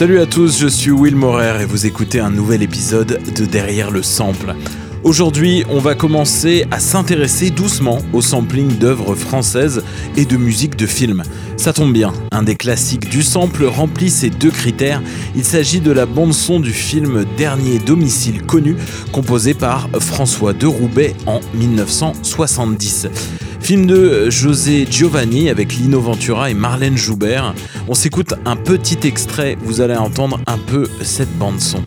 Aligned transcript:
Salut 0.00 0.20
à 0.20 0.24
tous, 0.24 0.58
je 0.58 0.66
suis 0.66 0.90
Will 0.90 1.14
Morer 1.14 1.60
et 1.60 1.66
vous 1.66 1.84
écoutez 1.84 2.20
un 2.20 2.30
nouvel 2.30 2.62
épisode 2.62 3.20
de 3.36 3.44
Derrière 3.44 3.90
le 3.90 4.02
Sample. 4.02 4.54
Aujourd'hui, 5.04 5.62
on 5.68 5.78
va 5.78 5.94
commencer 5.94 6.66
à 6.70 6.80
s'intéresser 6.80 7.50
doucement 7.50 7.98
au 8.14 8.22
sampling 8.22 8.78
d'œuvres 8.78 9.14
françaises 9.14 9.84
et 10.16 10.24
de 10.24 10.38
musique 10.38 10.74
de 10.76 10.86
films. 10.86 11.22
Ça 11.58 11.74
tombe 11.74 11.92
bien, 11.92 12.14
un 12.32 12.42
des 12.42 12.56
classiques 12.56 13.10
du 13.10 13.22
sample 13.22 13.66
remplit 13.66 14.08
ces 14.08 14.30
deux 14.30 14.50
critères. 14.50 15.02
Il 15.36 15.44
s'agit 15.44 15.80
de 15.80 15.92
la 15.92 16.06
bande-son 16.06 16.60
du 16.60 16.72
film 16.72 17.26
Dernier 17.36 17.78
domicile 17.78 18.40
connu, 18.40 18.76
composé 19.12 19.52
par 19.52 19.90
François 20.00 20.54
de 20.54 20.66
Roubaix 20.66 21.14
en 21.26 21.40
1970. 21.52 23.49
Film 23.60 23.86
de 23.86 24.30
José 24.30 24.86
Giovanni 24.90 25.48
avec 25.48 25.72
Lino 25.74 26.00
Ventura 26.00 26.50
et 26.50 26.54
Marlène 26.54 26.96
Joubert. 26.96 27.54
On 27.88 27.94
s'écoute 27.94 28.34
un 28.44 28.56
petit 28.56 28.98
extrait, 29.06 29.56
vous 29.60 29.80
allez 29.80 29.96
entendre 29.96 30.40
un 30.46 30.58
peu 30.58 30.88
cette 31.02 31.32
bande 31.38 31.60
son. 31.60 31.84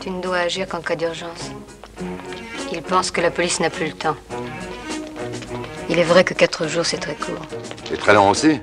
Tu 0.00 0.10
ne 0.10 0.20
dois 0.20 0.38
agir 0.38 0.66
qu'en 0.68 0.80
cas 0.80 0.96
d'urgence. 0.96 1.52
Il 2.72 2.82
pense 2.82 3.10
que 3.10 3.20
la 3.20 3.30
police 3.30 3.60
n'a 3.60 3.70
plus 3.70 3.86
le 3.86 3.92
temps. 3.92 4.16
Il 5.88 5.98
est 5.98 6.04
vrai 6.04 6.22
que 6.22 6.34
quatre 6.34 6.68
jours, 6.68 6.84
c'est 6.84 6.98
très 6.98 7.14
court. 7.14 7.46
C'est 7.88 7.96
très 7.96 8.12
long 8.12 8.28
aussi. 8.28 8.60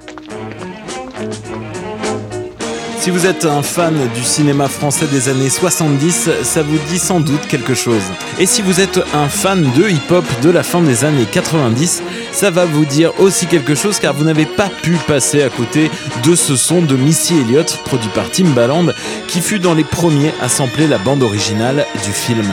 Si 3.05 3.11
vous 3.11 3.27
êtes 3.27 3.45
un 3.45 3.61
fan 3.61 3.93
du 4.15 4.23
cinéma 4.23 4.67
français 4.67 5.05
des 5.05 5.29
années 5.29 5.51
70, 5.51 6.27
ça 6.41 6.63
vous 6.63 6.79
dit 6.89 6.97
sans 6.97 7.19
doute 7.19 7.45
quelque 7.47 7.75
chose. 7.75 8.01
Et 8.39 8.47
si 8.47 8.63
vous 8.63 8.79
êtes 8.79 8.99
un 9.13 9.29
fan 9.29 9.61
de 9.77 9.87
hip-hop 9.87 10.25
de 10.41 10.49
la 10.49 10.63
fin 10.63 10.81
des 10.81 11.05
années 11.05 11.27
90, 11.31 12.01
ça 12.31 12.49
va 12.49 12.65
vous 12.65 12.83
dire 12.83 13.11
aussi 13.19 13.45
quelque 13.45 13.75
chose 13.75 13.99
car 13.99 14.15
vous 14.15 14.23
n'avez 14.23 14.47
pas 14.47 14.69
pu 14.81 14.97
passer 15.07 15.43
à 15.43 15.49
côté 15.49 15.91
de 16.23 16.33
ce 16.35 16.55
son 16.55 16.81
de 16.81 16.95
Missy 16.95 17.35
Elliott, 17.37 17.79
produit 17.85 18.09
par 18.09 18.31
Timbaland, 18.31 18.87
qui 19.27 19.39
fut 19.41 19.59
dans 19.59 19.75
les 19.75 19.83
premiers 19.83 20.33
à 20.41 20.49
sampler 20.49 20.87
la 20.87 20.97
bande 20.97 21.21
originale 21.21 21.85
du 22.03 22.11
film. 22.11 22.51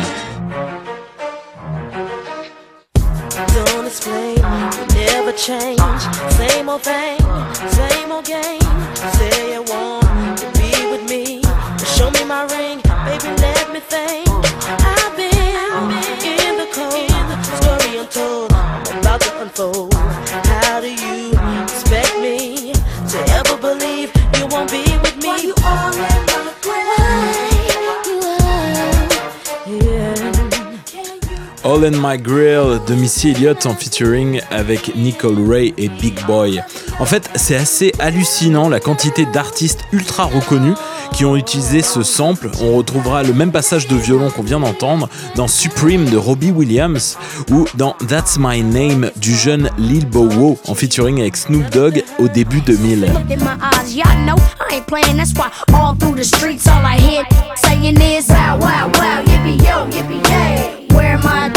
All 31.65 31.85
in 31.85 31.92
My 31.92 32.19
Grill 32.19 32.81
de 32.89 32.95
Missy 32.95 33.31
Elliott 33.31 33.67
en 33.67 33.75
featuring 33.75 34.41
avec 34.51 34.97
Nicole 34.97 35.48
Ray 35.48 35.73
et 35.79 35.89
Big 35.89 36.19
Boy. 36.27 36.61
En 36.98 37.05
fait, 37.05 37.31
c'est 37.36 37.55
assez 37.55 37.92
hallucinant 38.01 38.69
la 38.69 38.81
quantité 38.81 39.27
d'artistes 39.27 39.81
ultra 39.92 40.25
reconnus 40.25 40.75
qui 41.13 41.25
ont 41.25 41.36
utilisé 41.36 41.83
ce 41.83 42.03
sample. 42.03 42.51
On 42.61 42.77
retrouvera 42.77 43.23
le 43.23 43.33
même 43.33 43.53
passage 43.53 43.86
de 43.86 43.95
violon 43.95 44.31
qu'on 44.31 44.42
vient 44.42 44.59
d'entendre 44.59 45.09
dans 45.36 45.47
Supreme 45.47 46.07
de 46.07 46.17
Robbie 46.17 46.51
Williams 46.51 47.17
ou 47.51 47.67
dans 47.75 47.95
That's 48.09 48.39
My 48.39 48.63
Name 48.63 49.11
du 49.17 49.35
jeune 49.35 49.70
Lil 49.79 50.07
Bow 50.07 50.59
en 50.67 50.75
featuring 50.75 51.20
avec 51.20 51.36
Snoop 51.36 51.70
Dogg 51.70 52.03
au 52.19 52.27
début 52.27 52.61
2000. 52.61 53.03
Look 53.03 53.09
in 53.31 53.36
my 53.39 53.57
eyes, 53.61 53.95
y'all 53.95 54.25
know 54.25 54.36
I 54.69 54.83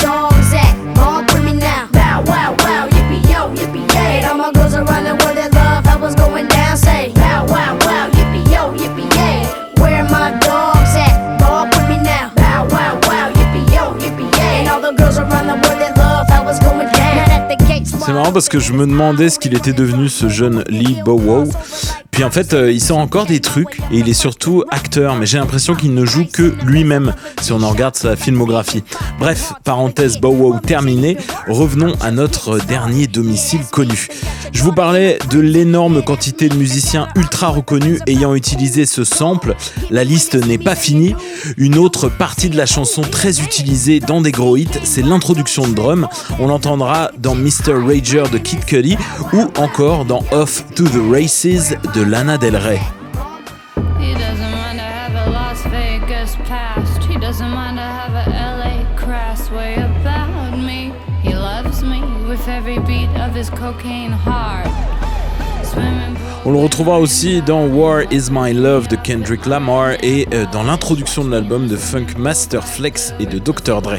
ain't 0.03 0.07
playing. 0.07 0.35
That's 0.35 0.97
why 0.97 1.05
all 1.05 1.23
through 1.23 1.43
the 1.43 1.53
streets, 1.53 1.65
all 1.65 1.71
I 1.71 1.73
hear 1.73 1.85
saying 1.85 1.85
is 1.85 1.85
wow, 1.85 1.85
wow, 1.87 2.17
wow, 2.19 2.19
yippee 2.19 2.19
yo, 2.19 2.23
yippee 2.25 2.25
yay. 2.25 2.25
Where 2.25 2.25
my 2.25 2.25
dogs 2.25 2.25
at? 2.25 2.25
All 2.25 2.25
with 2.25 2.25
me 2.29 2.31
now. 2.31 2.31
Bow, 2.31 2.31
wow, 2.31 2.59
wow, 2.63 2.89
yippee 2.89 3.25
yo, 3.31 3.53
yippee 3.55 3.87
yay. 3.93 4.27
All 4.27 4.35
my 4.35 4.51
girls 4.51 4.73
are 4.73 4.85
running 4.85 5.15
with 5.15 5.37
their 5.37 5.51
love. 5.53 5.87
How 5.87 5.99
was 6.01 6.19
going 6.19 6.47
down? 6.47 6.77
Say 6.77 7.13
bow, 7.15 7.45
wow, 7.47 7.77
wow, 7.81 8.09
yippee 8.09 8.51
yo, 8.51 8.73
yippee 8.73 9.09
yay. 9.15 9.45
Where 9.81 10.03
my 10.05 10.31
dogs 10.39 10.95
at? 10.95 11.41
All 11.43 11.65
with 11.65 11.87
me 11.89 11.97
now. 11.97 12.31
Bow, 12.35 12.67
wow, 12.69 12.99
wow, 13.07 13.31
yippee 13.31 13.73
yo, 13.73 13.93
yippee 13.99 14.31
yay. 14.37 14.59
And 14.61 14.69
all 14.69 14.81
the 14.81 14.91
girls 14.91 15.17
are 15.17 15.25
running 15.25 15.59
with 15.61 15.79
their 15.79 15.93
love. 15.93 16.27
How 16.29 16.43
was 16.43 16.59
going 16.59 16.89
down? 16.91 17.15
Now 17.17 17.25
that 17.27 17.49
the 17.49 17.57
gates 17.65 17.91
C'est 18.05 18.13
marrant 18.13 18.31
parce 18.31 18.49
que 18.49 18.59
je 18.59 18.73
me 18.73 18.85
demandais 18.85 19.29
ce 19.29 19.39
qu'il 19.39 19.55
était 19.55 19.73
devenu 19.73 20.09
ce 20.09 20.29
jeune 20.29 20.63
Lee 20.67 21.01
Bow 21.03 21.19
Wow. 21.19 21.45
Puis 22.15 22.23
en 22.23 22.31
fait, 22.31 22.53
euh, 22.53 22.71
il 22.71 22.79
sort 22.79 22.99
encore 22.99 23.25
des 23.25 23.41
trucs 23.41 23.81
et 23.91 23.97
il 23.97 24.07
est 24.07 24.13
surtout 24.13 24.63
acteur, 24.71 25.17
mais 25.17 25.25
j'ai 25.25 25.37
l'impression 25.37 25.75
qu'il 25.75 25.93
ne 25.93 26.05
joue 26.05 26.25
que 26.25 26.53
lui-même 26.63 27.13
si 27.41 27.51
on 27.51 27.61
en 27.61 27.71
regarde 27.71 27.97
sa 27.97 28.15
filmographie. 28.15 28.85
Bref, 29.19 29.51
parenthèse 29.65 30.17
Bow 30.21 30.29
Wow 30.29 30.59
terminée, 30.61 31.17
revenons 31.49 31.91
à 31.99 32.11
notre 32.11 32.57
dernier 32.59 33.07
domicile 33.07 33.65
connu. 33.69 34.07
Je 34.53 34.63
vous 34.63 34.71
parlais 34.71 35.19
de 35.29 35.41
l'énorme 35.41 36.01
quantité 36.01 36.47
de 36.47 36.55
musiciens 36.55 37.09
ultra 37.17 37.49
reconnus 37.49 37.99
ayant 38.07 38.33
utilisé 38.33 38.85
ce 38.85 39.03
sample. 39.03 39.53
La 39.89 40.05
liste 40.05 40.35
n'est 40.35 40.57
pas 40.57 40.75
finie. 40.75 41.13
Une 41.57 41.77
autre 41.77 42.07
partie 42.07 42.49
de 42.49 42.55
la 42.55 42.65
chanson 42.65 43.01
très 43.01 43.41
utilisée 43.41 43.99
dans 43.99 44.21
des 44.21 44.31
gros 44.31 44.55
hits, 44.55 44.79
c'est 44.85 45.01
l'introduction 45.01 45.67
de 45.67 45.73
drum. 45.73 46.07
On 46.39 46.47
l'entendra 46.47 47.11
dans 47.17 47.35
Mr. 47.35 47.73
Rager 47.85 48.23
de 48.31 48.37
Kid 48.37 48.63
Cudi 48.63 48.97
ou 49.33 49.41
encore 49.57 50.05
dans 50.05 50.23
Off 50.31 50.63
to 50.73 50.85
the 50.85 51.11
Races 51.11 51.75
de 51.93 52.04
Lana 52.05 52.37
Del 52.37 52.55
Rey. 52.55 52.79
On 66.47 66.51
le 66.51 66.59
retrouvera 66.59 66.99
aussi 66.99 67.41
dans 67.41 67.65
War 67.65 68.03
Is 68.11 68.29
My 68.31 68.53
Love 68.53 68.87
de 68.87 68.95
Kendrick 68.95 69.47
Lamar 69.47 69.93
et 70.03 70.27
euh, 70.31 70.45
dans 70.51 70.61
l'introduction 70.61 71.25
de 71.25 71.31
l'album 71.31 71.67
de 71.67 71.75
Funk 71.75 72.19
Master 72.19 72.63
Flex 72.63 73.15
et 73.19 73.25
de 73.25 73.39
Dr. 73.39 73.81
Dre. 73.81 73.97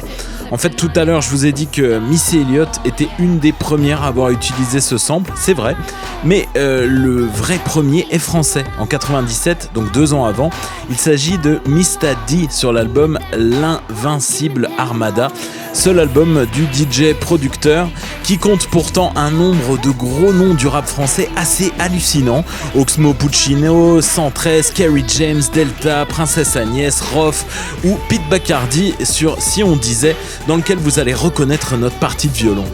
En 0.53 0.59
fait, 0.59 0.71
tout 0.71 0.91
à 0.95 1.05
l'heure, 1.05 1.23
je 1.23 1.31
vous 1.31 1.45
ai 1.45 1.53
dit 1.53 1.67
que 1.67 1.99
Missy 1.99 2.39
Elliott 2.39 2.69
était 2.85 3.09
une 3.19 3.41
des 3.41 3.53
premières 3.53 4.03
à 4.03 4.09
avoir 4.09 4.31
utilisé 4.31 4.81
ce 4.81 4.97
sample, 4.97 5.33
c'est 5.35 5.55
vrai, 5.55 5.77
mais 6.25 6.47
euh, 6.57 6.87
le 6.87 7.25
vrai 7.25 7.59
premier 7.65 8.07
est 8.13 8.21
français, 8.21 8.65
en 8.79 8.87
97, 8.87 9.71
donc 9.75 9.91
deux 9.93 10.15
ans 10.15 10.25
avant. 10.25 10.51
Il 10.89 10.97
s'agit 10.97 11.39
de 11.39 11.61
Mista 11.67 12.15
D 12.29 12.47
sur 12.49 12.73
l'album 12.73 13.19
L'Invincible 13.37 14.71
Armada, 14.79 15.33
seul 15.77 16.01
album 16.01 16.47
du 16.55 16.65
DJ 16.65 17.13
producteur 17.13 17.89
qui 18.25 18.39
compte 18.39 18.67
pourtant 18.69 19.13
un 19.15 19.31
nombre 19.31 19.79
de 19.79 19.91
gros 19.91 20.33
noms 20.33 20.55
du 20.55 20.67
rap 20.67 20.87
français 20.87 21.29
assez 21.37 21.71
hallucinant. 21.79 22.45
Oxmo 22.75 23.13
Puccino, 23.13 24.01
113, 24.01 24.71
Kerry 24.71 25.05
James, 25.07 25.43
Delta, 25.53 26.07
Princesse 26.07 26.57
Agnès, 26.57 27.01
Roth 27.01 27.45
ou 27.85 27.99
Pete 28.09 28.27
Bacardi 28.31 28.95
sur 29.05 29.41
Si 29.41 29.63
on 29.63 29.77
disait, 29.77 30.17
dans 30.49 30.57
lequel 30.57 30.79
vous 30.79 30.99
allez 30.99 31.15
reconnaître 31.15 31.77
notre 31.77 31.99
partie 31.99 32.29
de 32.29 32.35
violon. 32.35 32.65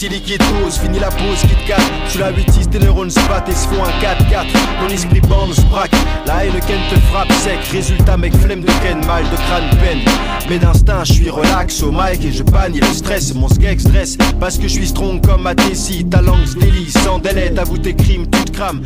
Quasi 0.00 0.14
liquide 0.14 0.42
pause, 0.44 0.78
fini 0.78 0.98
la 0.98 1.10
pause, 1.10 1.42
quitte 1.42 1.66
4 1.66 1.82
Tu 2.10 2.18
la 2.18 2.30
8 2.30 2.70
tes 2.70 2.78
neurones 2.78 3.10
se 3.10 3.20
battent 3.28 3.50
et 3.50 3.54
se 3.54 3.68
font 3.68 3.84
un 3.84 3.90
4-4 4.00 4.46
Ton 4.80 4.88
esprit 4.94 5.20
bande 5.20 5.52
se 5.52 5.60
braque, 5.62 5.92
la 6.26 6.44
haine 6.44 6.60
ken 6.66 6.78
te 6.88 6.98
frappe 7.10 7.32
sec. 7.32 7.58
Résultat 7.72 8.16
mec 8.16 8.34
flemme 8.36 8.62
de 8.62 8.72
ken, 8.82 9.04
mal 9.06 9.24
de 9.24 9.36
crâne 9.36 9.68
peine. 9.80 9.98
Mais 10.48 10.58
d'instinct 10.58 11.04
je 11.04 11.12
suis 11.12 11.30
relax 11.30 11.82
au 11.82 11.90
mic 11.92 12.24
et 12.24 12.32
je 12.32 12.42
bannis 12.42 12.80
le 12.80 12.86
stress. 12.94 13.34
Mon 13.34 13.48
skeg 13.48 13.78
stress 13.80 14.16
parce 14.38 14.56
que 14.56 14.64
je 14.64 14.72
suis 14.72 14.88
strong 14.88 15.20
comme 15.20 15.42
ma 15.42 15.54
Tessie. 15.54 16.06
Ta 16.06 16.22
langue 16.22 16.46
se 16.46 16.56
délie 16.56 16.90
sans 16.90 17.18
délai, 17.18 17.50
t'avoues 17.50 17.78
tes 17.78 17.94
crimes, 17.94 18.26
tu 18.30 18.44
te 18.44 18.52
crames. 18.52 18.80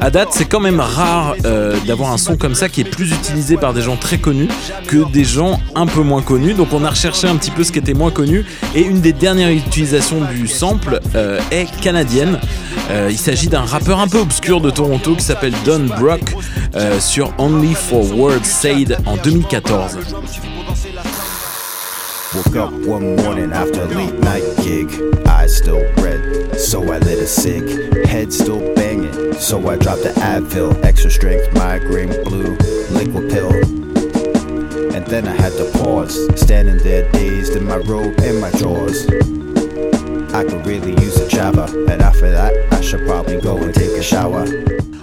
À 0.00 0.10
date 0.10 0.28
c'est 0.32 0.46
quand 0.46 0.60
même 0.60 0.80
rare 0.80 1.34
euh, 1.44 1.76
d'avoir 1.86 2.12
un 2.12 2.18
son 2.18 2.36
comme 2.36 2.54
ça 2.54 2.68
qui 2.68 2.80
est 2.80 2.84
plus 2.84 3.12
utilisé 3.12 3.56
par 3.56 3.74
des 3.74 3.82
gens 3.82 3.96
très 3.96 4.18
connus 4.18 4.48
que 4.86 5.10
des 5.12 5.24
gens 5.24 5.60
un 5.74 5.86
peu 5.86 6.00
moins 6.00 6.22
connus. 6.22 6.54
Donc 6.54 6.72
on 6.72 6.84
a 6.84 6.90
recherché 6.90 7.26
un 7.26 7.36
petit 7.36 7.50
peu 7.50 7.64
ce 7.64 7.72
qui 7.72 7.80
était 7.80 7.94
moins 7.94 8.10
connu. 8.10 8.46
Et 8.74 8.82
une 8.82 9.00
des 9.00 9.12
dernières 9.12 9.50
utilisations 9.50 10.20
du 10.32 10.53
sample 10.54 11.00
euh, 11.16 11.40
est 11.50 11.66
canadienne. 11.80 12.38
Euh, 12.90 13.08
il 13.10 13.18
s'agit 13.18 13.48
d'un 13.48 13.62
rappeur 13.62 13.98
un 13.98 14.08
peu 14.08 14.18
obscur 14.18 14.60
de 14.60 14.70
Toronto 14.70 15.16
qui 15.16 15.24
s'appelle 15.24 15.54
Don 15.64 15.86
Brock 15.98 16.34
euh, 16.76 17.00
sur 17.00 17.34
Only 17.38 17.74
for 17.74 18.04
Words 18.16 18.44
Said 18.44 18.98
en 19.04 19.16
2014. 19.16 19.98
Woke 22.34 22.56
up 22.56 22.72
one 22.86 23.16
morning 23.16 23.52
after 23.52 23.82
a 23.82 23.86
late 23.86 24.18
night 24.20 24.42
gig. 24.62 24.88
Eyes 25.26 25.56
still 25.56 25.84
red, 26.02 26.58
so 26.58 26.82
I 26.82 26.98
lit 26.98 27.20
a 27.20 27.26
cig. 27.26 27.62
Head 28.06 28.32
still 28.32 28.74
banging, 28.74 29.34
so 29.34 29.58
I 29.68 29.76
dropped 29.76 30.02
the 30.02 30.12
Advil. 30.20 30.74
Extra 30.84 31.10
strength, 31.10 31.52
migraine, 31.54 32.10
blue, 32.24 32.56
liquid 32.90 33.30
pill. 33.30 33.52
And 34.94 35.06
then 35.06 35.28
I 35.28 35.34
had 35.40 35.52
to 35.58 35.70
pause, 35.78 36.18
standing 36.34 36.78
there 36.78 37.08
dazed 37.12 37.54
in 37.54 37.64
my 37.64 37.76
robe 37.76 38.18
and 38.20 38.40
my 38.40 38.50
drawers. 38.58 39.06
I 40.34 40.42
could 40.42 40.66
really 40.66 41.00
use 41.00 41.16
a 41.20 41.28
java, 41.28 41.66
and 41.88 42.02
after 42.02 42.28
that, 42.28 42.52
I 42.72 42.80
should 42.80 43.06
probably 43.06 43.40
go 43.40 43.56
and 43.56 43.72
take 43.72 43.96
a 43.96 44.02
shower. 44.02 44.44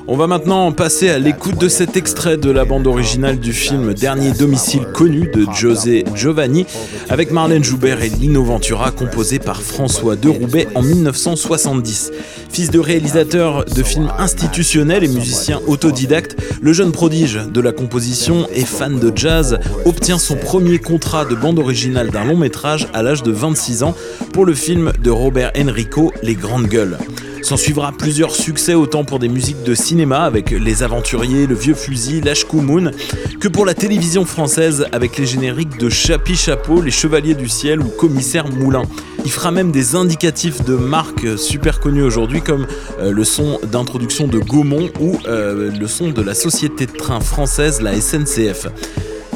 On 0.06 0.18
va 0.18 0.28
maintenant 0.28 0.74
passer 0.74 1.10
à 1.10 1.19
l'écoute 1.19 1.57
de 1.57 1.69
cet 1.69 1.95
extrait 1.95 2.36
de 2.36 2.51
la 2.51 2.66
bande 2.66 2.86
originale 2.86 3.39
du 3.39 3.54
film 3.54 3.94
Dernier 3.94 4.33
domicile 4.33 4.81
connu 4.94 5.31
de 5.33 5.45
José 5.54 6.04
Giovanni 6.16 6.66
avec 7.07 7.31
Marlène 7.31 7.63
Joubert 7.63 8.01
et 8.01 8.10
Lino 8.10 8.44
Ventura 8.44 8.92
composé 8.92 9.39
par 9.39 9.62
François 9.62 10.18
de 10.18 10.28
Roubaix 10.28 10.68
en 10.75 10.81
1970. 10.81 12.12
Fils 12.51 12.69
de 12.69 12.80
réalisateur 12.80 13.63
de 13.63 13.81
films 13.81 14.12
institutionnels 14.18 15.06
et 15.06 15.07
musicien 15.07 15.62
autodidacte, 15.68 16.36
le 16.62 16.74
jeune 16.74 16.92
prodige 16.92 17.39
de 17.50 17.62
la 17.62 17.71
composition 17.71 18.45
et 18.53 18.65
fan 18.65 19.00
de 19.00 19.09
jazz 19.15 19.57
obtient 19.86 20.19
son 20.19 20.36
premier 20.36 20.77
contrat 20.77 21.24
de 21.24 21.33
bande 21.33 21.59
originale 21.59 22.09
d'un 22.09 22.25
long 22.25 22.36
métrage 22.36 22.88
à 22.94 23.03
l'âge 23.03 23.24
de 23.24 23.31
26 23.31 23.83
ans 23.83 23.95
pour 24.33 24.45
le 24.45 24.53
film 24.53 24.92
de 25.01 25.09
Robert 25.09 25.53
Enrico 25.57 26.12
Les 26.24 26.36
Grandes 26.36 26.68
Gueules. 26.68 26.98
S'en 27.42 27.57
suivra 27.57 27.92
plusieurs 27.92 28.36
succès 28.36 28.75
autant 28.75 29.03
pour 29.03 29.19
des 29.19 29.30
musiques 29.30 29.63
de 29.63 29.74
cinéma 29.74 30.24
avec 30.24 30.51
Les 30.51 30.83
Aventuriers, 30.83 31.48
Le 31.48 31.56
Vieux 31.56 31.74
Fusil, 31.74 32.21
Lashku 32.21 32.62
Moon, 32.62 32.92
que 33.39 33.48
pour 33.48 33.65
la 33.65 33.74
télévision 33.74 34.25
française 34.25 34.86
avec 34.92 35.18
les 35.18 35.25
génériques 35.25 35.77
de 35.77 35.89
Chapi 35.89 36.36
Chapeau, 36.36 36.81
Les 36.81 36.92
Chevaliers 36.92 37.33
du 37.33 37.50
Ciel 37.50 37.80
ou 37.80 37.88
Commissaire 37.88 38.48
Moulin. 38.50 38.83
Il 39.23 39.31
fera 39.31 39.51
même 39.51 39.71
des 39.71 39.95
indicatifs 39.95 40.63
de 40.63 40.75
marques 40.75 41.38
super 41.38 41.79
connues 41.79 42.01
aujourd'hui 42.01 42.41
comme 42.41 42.65
euh, 43.00 43.12
le 43.12 43.23
son 43.23 43.59
d'introduction 43.63 44.27
de 44.27 44.39
Gaumont 44.39 44.89
ou 45.00 45.18
euh, 45.27 45.71
le 45.71 45.88
son 45.88 46.09
de 46.09 46.21
la 46.21 46.33
société 46.33 46.85
de 46.88 46.91
train 46.91 47.19
française, 47.19 47.81
la 47.81 48.00
SNCF. 48.00 48.68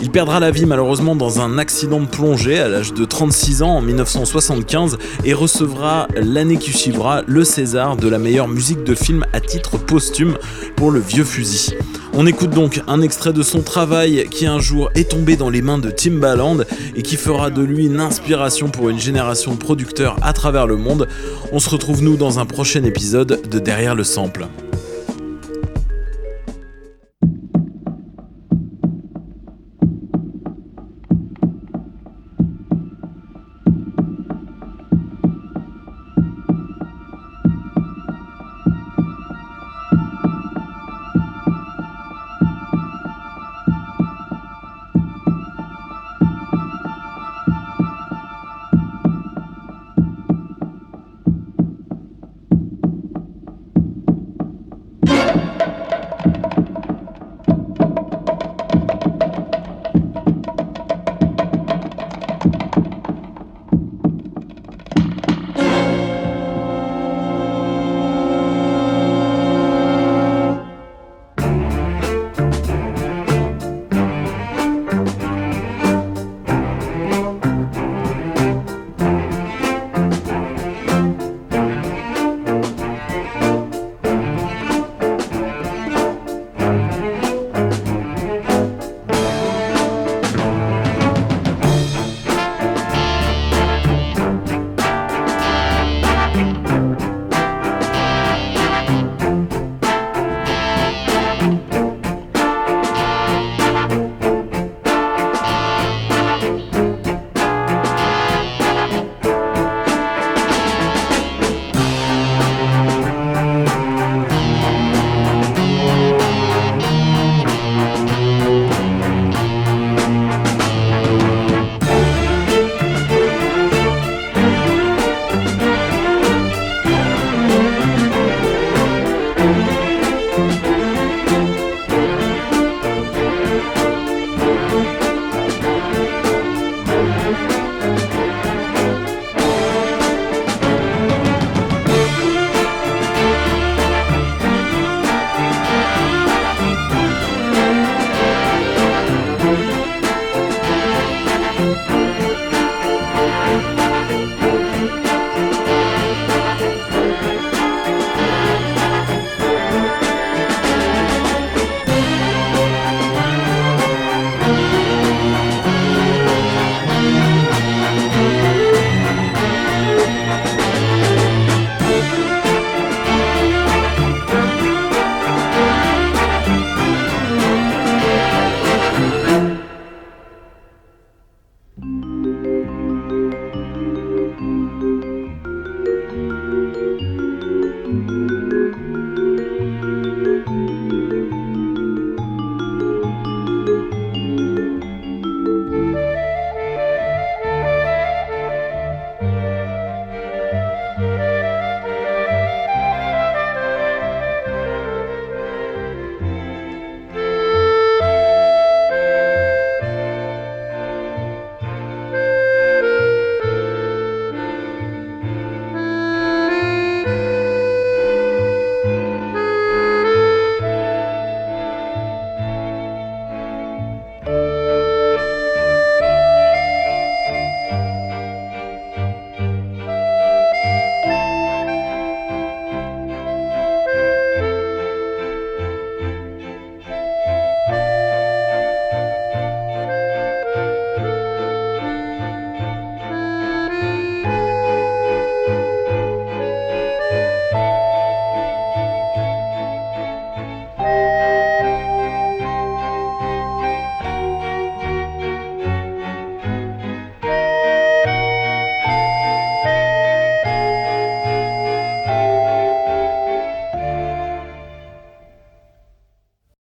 Il 0.01 0.11
perdra 0.11 0.39
la 0.39 0.51
vie 0.51 0.65
malheureusement 0.65 1.15
dans 1.15 1.39
un 1.39 1.57
accident 1.57 2.01
de 2.01 2.05
plongée 2.05 2.59
à 2.59 2.67
l'âge 2.67 2.93
de 2.93 3.05
36 3.05 3.63
ans 3.63 3.77
en 3.77 3.81
1975 3.81 4.97
et 5.23 5.33
recevra 5.33 6.07
l'année 6.15 6.57
qui 6.57 6.73
suivra 6.73 7.23
le 7.25 7.43
César 7.43 7.95
de 7.95 8.07
la 8.07 8.19
meilleure 8.19 8.47
musique 8.47 8.83
de 8.83 8.93
film 8.93 9.25
à 9.33 9.39
titre 9.39 9.77
posthume 9.77 10.37
pour 10.75 10.91
le 10.91 10.99
vieux 10.99 11.23
fusil. 11.23 11.75
On 12.13 12.27
écoute 12.27 12.51
donc 12.51 12.81
un 12.87 13.01
extrait 13.01 13.33
de 13.33 13.43
son 13.43 13.61
travail 13.61 14.27
qui 14.29 14.45
un 14.45 14.59
jour 14.59 14.89
est 14.95 15.09
tombé 15.09 15.37
dans 15.37 15.49
les 15.49 15.61
mains 15.61 15.79
de 15.79 15.89
Timbaland 15.89 16.59
et 16.95 17.01
qui 17.01 17.15
fera 17.15 17.49
de 17.49 17.61
lui 17.61 17.85
une 17.85 17.99
inspiration 17.99 18.69
pour 18.69 18.89
une 18.89 18.99
génération 18.99 19.53
de 19.53 19.59
producteurs 19.59 20.17
à 20.21 20.33
travers 20.33 20.67
le 20.67 20.75
monde. 20.75 21.07
On 21.51 21.59
se 21.59 21.69
retrouve 21.69 22.03
nous 22.03 22.17
dans 22.17 22.39
un 22.39 22.45
prochain 22.45 22.83
épisode 22.83 23.41
de 23.49 23.59
Derrière 23.59 23.95
le 23.95 24.03
sample. 24.03 24.47